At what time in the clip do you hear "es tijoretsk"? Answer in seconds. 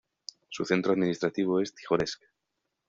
1.61-2.23